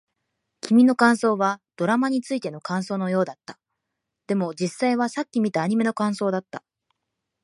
[0.61, 3.59] 君の感想はドラマについての感想のようだった。
[4.25, 6.63] でも、実際はさっき見たアニメの感想だった。